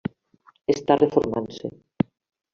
Està 0.75 0.97
reformant-se. 1.03 1.73